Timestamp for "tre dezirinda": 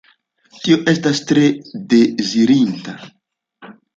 1.31-2.95